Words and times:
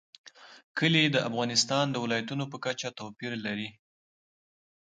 کلي 0.77 1.03
د 1.11 1.17
افغانستان 1.29 1.85
د 1.91 1.95
ولایاتو 2.03 2.49
په 2.51 2.57
کچه 2.65 2.89
توپیر 2.99 3.33
لري. 3.45 3.69